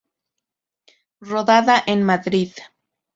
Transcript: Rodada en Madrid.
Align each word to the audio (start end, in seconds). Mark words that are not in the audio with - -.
Rodada 1.21 1.83
en 1.85 2.01
Madrid. 2.03 2.53